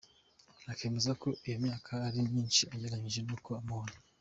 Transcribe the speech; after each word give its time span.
Akemeza 0.71 1.11
ko 1.21 1.29
iyo 1.47 1.57
myaka 1.65 1.91
ari 2.07 2.19
myinshi 2.29 2.61
agereranyije 2.73 3.19
n’uko 3.23 3.49
amubona. 3.59 3.95